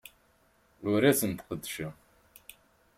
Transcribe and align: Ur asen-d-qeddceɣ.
Ur 0.89 1.01
asen-d-qeddceɣ. 1.11 1.93